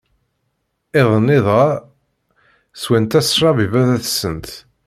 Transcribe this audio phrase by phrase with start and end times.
[0.99, 1.69] Iḍ-nni dɣa,
[2.81, 4.49] sswent-as ccṛab i Baba-tsent.